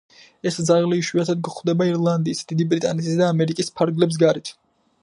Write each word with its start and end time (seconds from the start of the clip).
ეს 0.51 0.55
ძაღლი 0.69 0.97
იშვიათად 1.01 1.43
გვხვდება 1.49 1.87
ირლანდიის, 1.91 2.43
დიდი 2.53 2.69
ბრიტანეთის 2.73 3.21
და 3.21 3.31
ამერიკის 3.37 3.73
ფარგლებს 3.79 4.21
გარეთ. 4.27 4.57